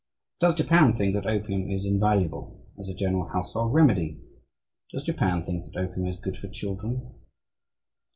Does 0.39 0.55
Japan 0.55 0.95
think 0.95 1.13
that 1.13 1.27
opium 1.27 1.69
is 1.69 1.85
invaluable 1.85 2.65
as 2.79 2.89
a 2.89 2.93
general 2.95 3.27
household 3.27 3.71
remedy? 3.71 4.19
Does 4.91 5.03
Japan 5.03 5.45
think 5.45 5.63
that 5.65 5.79
opium 5.79 6.07
is 6.07 6.17
good 6.17 6.37
for 6.37 6.47
children? 6.47 7.13